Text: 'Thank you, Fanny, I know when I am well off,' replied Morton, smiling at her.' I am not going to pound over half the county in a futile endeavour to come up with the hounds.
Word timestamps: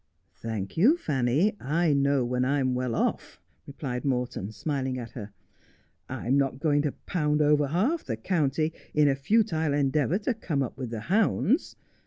'Thank 0.41 0.77
you, 0.77 0.97
Fanny, 0.97 1.55
I 1.61 1.93
know 1.93 2.25
when 2.25 2.43
I 2.43 2.59
am 2.59 2.73
well 2.73 2.95
off,' 2.95 3.39
replied 3.67 4.03
Morton, 4.03 4.51
smiling 4.51 4.97
at 4.97 5.11
her.' 5.11 5.31
I 6.09 6.25
am 6.25 6.39
not 6.39 6.59
going 6.59 6.81
to 6.81 6.93
pound 7.05 7.39
over 7.39 7.67
half 7.67 8.05
the 8.05 8.17
county 8.17 8.73
in 8.95 9.07
a 9.07 9.13
futile 9.15 9.75
endeavour 9.75 10.17
to 10.17 10.33
come 10.33 10.63
up 10.63 10.75
with 10.75 10.89
the 10.89 11.01
hounds. 11.01 11.75